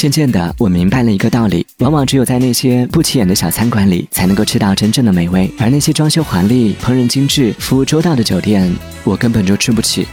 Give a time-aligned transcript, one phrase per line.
[0.00, 8.74] 渐渐的，我明白了一个道理，往往只有在那些不起眼的小餐馆里才能够吃到真正的美味，而那些装修华丽、烹饪精致、服务周到的酒店，
[9.04, 10.06] 我根本就吃不起。